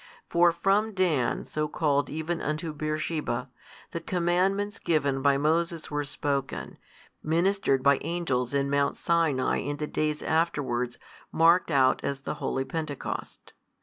For 0.31 0.51
from 0.51 0.93
Dan 0.93 1.45
so 1.45 1.67
called 1.67 2.09
even 2.09 2.41
unto 2.41 2.73
Beer 2.73 2.97
sheba, 2.97 3.51
the 3.91 3.99
commandments 4.01 4.79
given 4.79 5.21
by 5.21 5.37
Moses 5.37 5.91
were 5.91 6.05
spoken, 6.05 6.79
ministered 7.21 7.83
by 7.83 7.99
Angels 8.01 8.51
in 8.51 8.67
Mount 8.67 8.97
Sinai 8.97 9.57
in 9.59 9.77
the 9.77 9.85
days 9.85 10.23
afterwards 10.23 10.97
marked 11.31 11.69
out 11.69 12.03
as 12.03 12.21
the 12.21 12.33
holy 12.41 12.65
Pentecost. 12.65 13.53